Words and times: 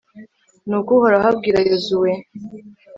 nuko 0.67 0.89
uhoraho 0.97 1.27
abwira 1.33 1.59
yozuwe 1.69 2.11